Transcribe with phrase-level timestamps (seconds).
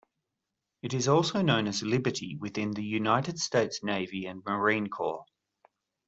[0.81, 5.25] It is also known as "liberty" within the United States Navy and Marine Corps.